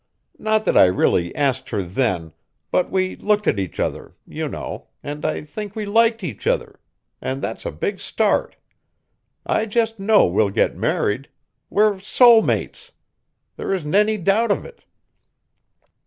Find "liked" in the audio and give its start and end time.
5.85-6.23